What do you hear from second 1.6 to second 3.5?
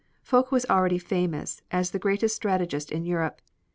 as the greatest strategist in Europe.